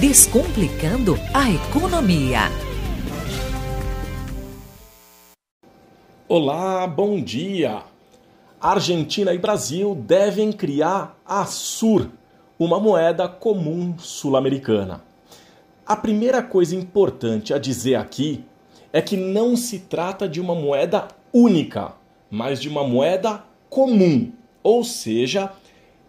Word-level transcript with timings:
Descomplicando 0.00 1.14
a 1.32 1.48
economia. 1.48 2.40
Olá, 6.26 6.84
bom 6.84 7.22
dia! 7.22 7.84
Argentina 8.60 9.32
e 9.32 9.38
Brasil 9.38 9.94
devem 9.94 10.50
criar 10.50 11.16
a 11.24 11.46
SUR, 11.46 12.08
uma 12.58 12.80
moeda 12.80 13.28
comum 13.28 13.96
sul-americana. 13.96 15.00
A 15.86 15.94
primeira 15.94 16.42
coisa 16.42 16.74
importante 16.74 17.54
a 17.54 17.58
dizer 17.58 17.94
aqui 17.94 18.44
é 18.92 19.00
que 19.00 19.16
não 19.16 19.56
se 19.56 19.78
trata 19.78 20.28
de 20.28 20.40
uma 20.40 20.56
moeda 20.56 21.06
única, 21.32 21.92
mas 22.28 22.60
de 22.60 22.68
uma 22.68 22.82
moeda 22.82 23.44
comum. 23.70 24.32
Ou 24.60 24.82
seja, 24.82 25.52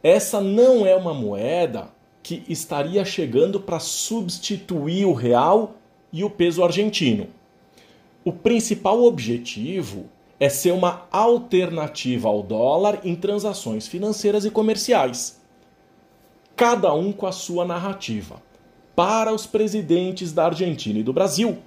essa 0.02 0.42
não 0.42 0.88
é 0.88 0.96
uma 0.96 1.14
moeda 1.14 1.95
que 2.26 2.42
estaria 2.50 3.06
chegando 3.06 3.60
para 3.60 3.80
substituir 3.80 5.06
o 5.06 5.14
real 5.14 5.76
e 6.12 6.24
o 6.24 6.30
peso 6.30 6.64
argentino. 6.64 7.28
O 8.24 8.34
principal 8.34 9.04
objetivo 9.04 10.06
é 10.40 10.50
ser 10.50 10.72
uma 10.72 11.06
alternativa 11.12 12.28
ao 12.28 12.42
dólar 12.42 13.02
em 13.04 13.16
transações 13.16 13.88
financeiras 13.88 14.44
e 14.44 14.50
comerciais. 14.50 15.40
Cada 16.56 16.92
um 16.96 17.12
com 17.12 17.28
a 17.28 17.32
sua 17.32 17.64
narrativa. 17.64 18.42
Para 18.96 19.32
os 19.32 19.46
presidentes 19.46 20.34
da 20.34 20.46
Argentina 20.46 20.98
e 20.98 21.04
do 21.04 21.14
Brasil, 21.14 21.60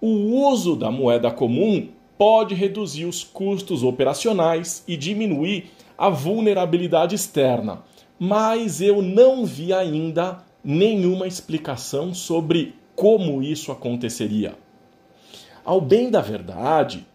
o 0.00 0.08
uso 0.48 0.74
da 0.74 0.90
moeda 0.90 1.30
comum 1.30 1.86
pode 2.16 2.54
reduzir 2.54 3.04
os 3.04 3.22
custos 3.22 3.82
operacionais 3.82 4.82
e 4.88 4.96
diminuir 4.96 5.70
a 5.98 6.08
vulnerabilidade 6.08 7.14
externa, 7.14 7.82
mas 8.18 8.80
eu 8.80 9.00
não 9.00 9.46
vi 9.46 9.72
ainda 9.72 10.42
nenhuma 10.64 11.26
explicação 11.26 12.12
sobre 12.12 12.74
como 12.96 13.42
isso 13.42 13.70
aconteceria. 13.70 14.56
Ao 15.64 15.80
bem 15.80 16.10
da 16.10 16.20
verdade, 16.20 17.06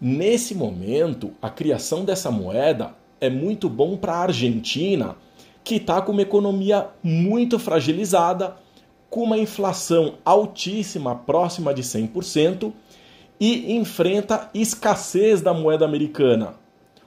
nesse 0.00 0.54
momento, 0.54 1.32
a 1.42 1.50
criação 1.50 2.04
dessa 2.04 2.30
moeda 2.30 2.94
é 3.20 3.28
muito 3.28 3.68
bom 3.68 3.96
para 3.96 4.14
a 4.14 4.22
Argentina, 4.22 5.16
que 5.62 5.74
está 5.74 6.00
com 6.00 6.12
uma 6.12 6.22
economia 6.22 6.88
muito 7.02 7.58
fragilizada, 7.58 8.56
com 9.10 9.24
uma 9.24 9.36
inflação 9.36 10.14
altíssima, 10.24 11.14
próxima 11.14 11.74
de 11.74 11.82
100%, 11.82 12.72
e 13.38 13.74
enfrenta 13.74 14.48
escassez 14.54 15.40
da 15.40 15.52
moeda 15.52 15.84
americana, 15.84 16.54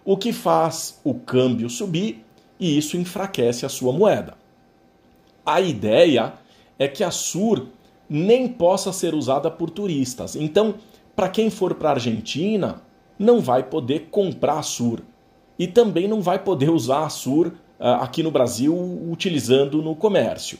o 0.03 0.17
que 0.17 0.33
faz 0.33 0.99
o 1.03 1.13
câmbio 1.13 1.69
subir 1.69 2.23
e 2.59 2.77
isso 2.77 2.97
enfraquece 2.97 3.65
a 3.65 3.69
sua 3.69 3.91
moeda. 3.91 4.35
A 5.45 5.59
ideia 5.59 6.33
é 6.79 6.87
que 6.87 7.03
a 7.03 7.11
SUR 7.11 7.67
nem 8.09 8.47
possa 8.47 8.93
ser 8.93 9.13
usada 9.13 9.49
por 9.49 9.69
turistas. 9.69 10.35
Então, 10.35 10.75
para 11.15 11.29
quem 11.29 11.49
for 11.49 11.75
para 11.75 11.89
a 11.89 11.93
Argentina, 11.93 12.81
não 13.17 13.39
vai 13.39 13.63
poder 13.63 14.07
comprar 14.09 14.59
a 14.59 14.63
SUR. 14.63 15.01
E 15.57 15.67
também 15.67 16.07
não 16.07 16.21
vai 16.21 16.39
poder 16.39 16.69
usar 16.69 17.05
a 17.05 17.09
SUR 17.09 17.47
uh, 17.47 17.53
aqui 18.01 18.23
no 18.23 18.31
Brasil 18.31 18.73
utilizando 19.09 19.81
no 19.81 19.95
comércio. 19.95 20.57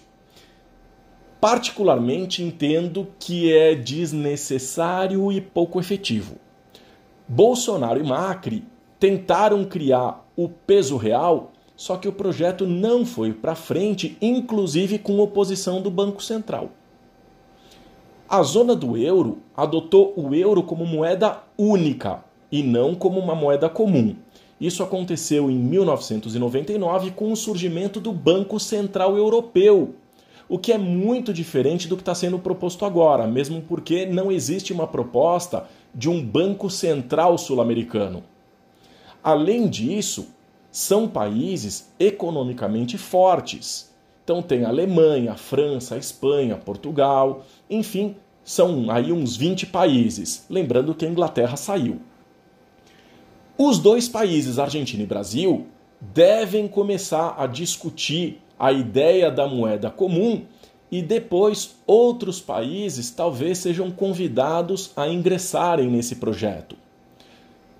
Particularmente 1.40 2.44
entendo 2.44 3.08
que 3.20 3.52
é 3.52 3.76
desnecessário 3.76 5.32
e 5.32 5.42
pouco 5.42 5.80
efetivo. 5.80 6.36
Bolsonaro 7.28 8.00
e 8.00 8.04
Macri 8.04 8.66
tentaram 9.00 9.64
criar 9.66 10.26
o 10.36 10.48
peso 10.50 10.98
real 10.98 11.53
só 11.76 11.98
que 11.98 12.08
o 12.08 12.14
projeto 12.14 12.66
não 12.66 13.06
foi 13.06 13.34
para 13.34 13.56
frente, 13.56 14.18
inclusive 14.22 15.00
com 15.00 15.20
oposição 15.20 15.82
do 15.82 15.90
Banco 15.90 16.22
Central. 16.22 16.70
A 18.30 18.42
zona 18.42 18.76
do 18.76 18.98
euro 18.98 19.40
adotou 19.56 20.14
o 20.16 20.34
euro 20.34 20.64
como 20.64 20.86
moeda 20.86 21.44
única 21.58 22.24
e 22.52 22.64
não 22.64 22.96
como 22.96 23.20
uma 23.20 23.36
moeda 23.36 23.70
comum. 23.70 24.16
Isso 24.60 24.82
aconteceu 24.82 25.52
em 25.52 25.58
1999 25.58 27.12
com 27.12 27.32
o 27.32 27.36
surgimento 27.36 28.00
do 28.00 28.14
Banco 28.14 28.60
Central 28.60 29.18
Europeu, 29.18 29.96
o 30.48 30.58
que 30.58 30.72
é 30.72 30.78
muito 30.78 31.34
diferente 31.34 31.88
do 31.88 31.96
que 31.96 32.02
está 32.02 32.16
sendo 32.16 32.40
proposto 32.40 32.86
agora, 32.86 33.28
mesmo 33.28 33.62
porque 33.62 34.06
não 34.06 34.32
existe 34.32 34.72
uma 34.72 34.88
proposta 34.88 35.68
de 35.94 36.10
um 36.10 36.24
Banco 36.24 36.70
Central 36.70 37.38
sul-americano. 37.38 38.24
Além 39.24 39.68
disso, 39.68 40.28
são 40.74 41.08
países 41.08 41.94
economicamente 42.00 42.98
fortes. 42.98 43.94
Então 44.24 44.42
tem 44.42 44.66
a 44.66 44.70
Alemanha, 44.70 45.34
a 45.34 45.38
França, 45.38 45.94
a 45.94 46.00
Espanha, 46.00 46.58
Portugal, 46.58 47.46
enfim, 47.70 48.16
são 48.44 48.90
aí 48.90 49.12
uns 49.12 49.38
20 49.38 49.68
países, 49.68 50.48
lembrando 50.50 50.96
que 50.96 51.06
a 51.06 51.10
Inglaterra 51.10 51.56
saiu. 51.56 52.02
Os 53.56 53.78
dois 53.78 54.10
países, 54.10 54.58
Argentina 54.58 55.04
e 55.04 55.06
Brasil, 55.06 55.68
devem 56.02 56.68
começar 56.68 57.36
a 57.38 57.46
discutir 57.46 58.42
a 58.58 58.72
ideia 58.72 59.30
da 59.30 59.48
moeda 59.48 59.92
comum 59.92 60.44
e 60.92 61.04
depois 61.04 61.76
outros 61.86 62.42
países 62.42 63.12
talvez 63.12 63.60
sejam 63.60 63.92
convidados 63.92 64.92
a 64.96 65.08
ingressarem 65.08 65.88
nesse 65.88 66.16
projeto. 66.16 66.83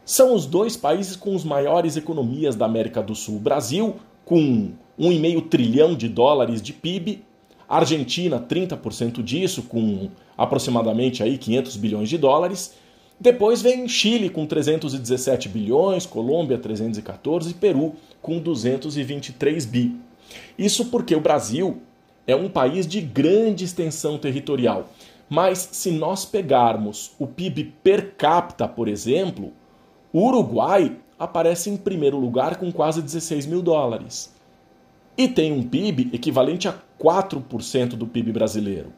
São 0.06 0.34
os 0.34 0.46
dois 0.46 0.76
países 0.76 1.16
com 1.16 1.36
as 1.36 1.44
maiores 1.44 1.96
economias 1.96 2.56
da 2.56 2.66
América 2.66 3.02
do 3.02 3.16
Sul. 3.16 3.40
Brasil, 3.40 3.96
com 4.26 4.72
1,5 5.00 5.50
trilhão 5.50 5.96
de 5.96 6.10
dólares 6.10 6.62
de 6.62 6.74
PIB, 6.74 7.24
Argentina, 7.68 8.40
30% 8.40 9.24
disso, 9.24 9.64
com 9.64 10.10
aproximadamente 10.38 11.24
aí 11.24 11.38
500 11.38 11.78
bilhões 11.78 12.10
de 12.10 12.18
dólares. 12.18 12.74
Depois 13.20 13.62
vem 13.62 13.88
Chile 13.88 14.30
com 14.30 14.46
317 14.46 15.48
bilhões, 15.48 16.06
Colômbia 16.06 16.58
314 16.58 17.52
e 17.52 17.54
Peru 17.54 17.94
com 18.22 18.40
223 18.40 19.66
bi. 19.66 19.96
Isso 20.58 20.86
porque 20.86 21.16
o 21.16 21.22
Brasil 21.22 21.82
é 22.28 22.36
um 22.36 22.50
país 22.50 22.86
de 22.86 23.00
grande 23.00 23.64
extensão 23.64 24.18
territorial. 24.18 24.90
Mas 25.30 25.70
se 25.72 25.92
nós 25.92 26.26
pegarmos 26.26 27.14
o 27.18 27.26
PIB 27.26 27.74
per 27.82 28.16
capita, 28.16 28.68
por 28.68 28.88
exemplo, 28.88 29.54
o 30.14 30.28
Uruguai 30.28 30.96
aparece 31.18 31.70
em 31.70 31.76
primeiro 31.76 32.18
lugar 32.18 32.58
com 32.58 32.72
quase 32.72 33.02
16 33.02 33.48
mil 33.48 33.62
dólares 33.62 34.32
e 35.18 35.28
tem 35.28 35.52
um 35.52 35.64
PIB 35.64 36.12
equivalente 36.14 36.68
a 36.68 36.76
4% 37.00 37.90
do 37.90 38.08
PIB 38.08 38.32
brasileiro. 38.32 38.94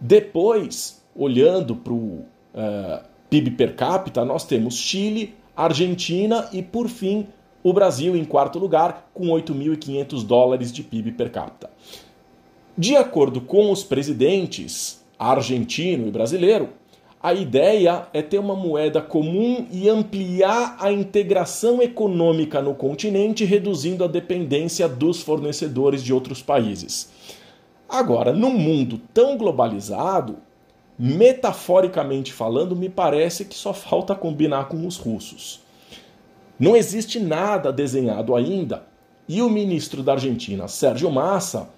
Depois, 0.00 1.02
olhando 1.14 1.76
para 1.76 1.92
o 1.92 1.96
uh, 1.96 2.26
eh, 2.54 3.02
PIB 3.28 3.52
per 3.52 3.76
capita, 3.76 4.24
nós 4.24 4.44
temos 4.44 4.76
Chile, 4.76 5.34
Argentina 5.56 6.48
e, 6.52 6.62
por 6.62 6.88
fim, 6.88 7.26
o 7.62 7.72
Brasil 7.72 8.16
em 8.16 8.24
quarto 8.24 8.58
lugar, 8.58 9.10
com 9.12 9.26
8.500 9.26 10.24
dólares 10.24 10.72
de 10.72 10.82
PIB 10.82 11.12
per 11.12 11.30
capita. 11.30 11.70
De 12.76 12.96
acordo 12.96 13.40
com 13.40 13.72
os 13.72 13.82
presidentes 13.82 15.04
argentino 15.18 16.06
e 16.06 16.10
brasileiro, 16.12 16.68
a 17.20 17.34
ideia 17.34 18.06
é 18.12 18.22
ter 18.22 18.38
uma 18.38 18.54
moeda 18.54 19.02
comum 19.02 19.66
e 19.72 19.88
ampliar 19.88 20.76
a 20.78 20.92
integração 20.92 21.82
econômica 21.82 22.62
no 22.62 22.74
continente, 22.74 23.44
reduzindo 23.44 24.04
a 24.04 24.06
dependência 24.06 24.88
dos 24.88 25.20
fornecedores 25.20 26.02
de 26.02 26.12
outros 26.12 26.40
países. 26.40 27.10
Agora, 27.88 28.32
num 28.32 28.52
mundo 28.52 29.00
tão 29.12 29.36
globalizado, 29.36 30.36
metaforicamente 30.96 32.32
falando, 32.32 32.76
me 32.76 32.88
parece 32.88 33.44
que 33.44 33.54
só 33.56 33.72
falta 33.72 34.14
combinar 34.14 34.68
com 34.68 34.86
os 34.86 34.96
russos. 34.96 35.60
Não 36.58 36.76
existe 36.76 37.18
nada 37.18 37.72
desenhado 37.72 38.36
ainda, 38.36 38.84
e 39.28 39.42
o 39.42 39.50
ministro 39.50 40.02
da 40.02 40.12
Argentina, 40.12 40.68
Sérgio 40.68 41.10
Massa, 41.10 41.68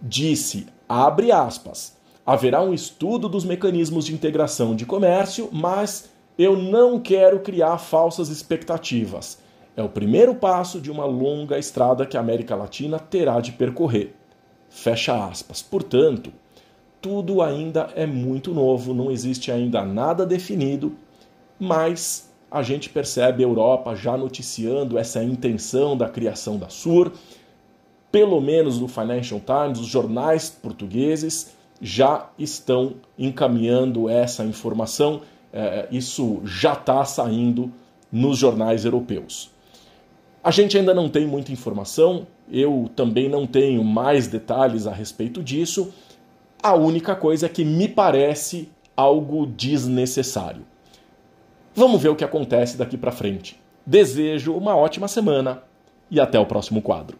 disse, 0.00 0.66
abre 0.88 1.32
aspas, 1.32 1.96
Haverá 2.30 2.62
um 2.62 2.72
estudo 2.72 3.28
dos 3.28 3.44
mecanismos 3.44 4.04
de 4.04 4.14
integração 4.14 4.76
de 4.76 4.86
comércio, 4.86 5.48
mas 5.50 6.10
eu 6.38 6.56
não 6.56 7.00
quero 7.00 7.40
criar 7.40 7.76
falsas 7.78 8.28
expectativas. 8.28 9.38
É 9.76 9.82
o 9.82 9.88
primeiro 9.88 10.32
passo 10.36 10.80
de 10.80 10.92
uma 10.92 11.04
longa 11.04 11.58
estrada 11.58 12.06
que 12.06 12.16
a 12.16 12.20
América 12.20 12.54
Latina 12.54 13.00
terá 13.00 13.40
de 13.40 13.50
percorrer. 13.50 14.14
Fecha 14.68 15.26
aspas. 15.26 15.60
Portanto, 15.60 16.32
tudo 17.02 17.42
ainda 17.42 17.90
é 17.96 18.06
muito 18.06 18.54
novo, 18.54 18.94
não 18.94 19.10
existe 19.10 19.50
ainda 19.50 19.84
nada 19.84 20.24
definido, 20.24 20.94
mas 21.58 22.32
a 22.48 22.62
gente 22.62 22.90
percebe 22.90 23.42
a 23.42 23.48
Europa 23.48 23.96
já 23.96 24.16
noticiando 24.16 24.96
essa 24.96 25.20
intenção 25.24 25.96
da 25.96 26.08
criação 26.08 26.58
da 26.58 26.68
SUR, 26.68 27.10
pelo 28.12 28.40
menos 28.40 28.78
no 28.78 28.86
Financial 28.86 29.40
Times, 29.40 29.80
os 29.80 29.88
jornais 29.88 30.48
portugueses 30.48 31.58
já 31.80 32.28
estão 32.38 32.94
encaminhando 33.18 34.08
essa 34.08 34.44
informação. 34.44 35.22
É, 35.52 35.88
isso 35.90 36.40
já 36.44 36.74
está 36.74 37.04
saindo 37.04 37.72
nos 38.10 38.38
jornais 38.38 38.84
europeus. 38.84 39.50
A 40.42 40.50
gente 40.50 40.76
ainda 40.78 40.94
não 40.94 41.08
tem 41.08 41.26
muita 41.26 41.52
informação, 41.52 42.26
eu 42.50 42.90
também 42.96 43.28
não 43.28 43.46
tenho 43.46 43.84
mais 43.84 44.26
detalhes 44.26 44.86
a 44.86 44.92
respeito 44.92 45.42
disso, 45.42 45.92
A 46.62 46.74
única 46.74 47.16
coisa 47.16 47.46
é 47.46 47.48
que 47.48 47.64
me 47.64 47.88
parece 47.88 48.68
algo 48.94 49.46
desnecessário. 49.46 50.66
Vamos 51.74 52.02
ver 52.02 52.10
o 52.10 52.16
que 52.16 52.24
acontece 52.24 52.76
daqui 52.76 52.98
para 52.98 53.10
frente. 53.10 53.58
Desejo 53.86 54.52
uma 54.52 54.76
ótima 54.76 55.08
semana 55.08 55.62
e 56.10 56.20
até 56.20 56.38
o 56.38 56.44
próximo 56.44 56.82
quadro. 56.82 57.16